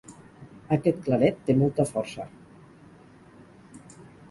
Aquest 0.77 1.03
claret 1.07 1.43
té 1.51 1.55
molta 1.59 1.87
força. 1.91 2.27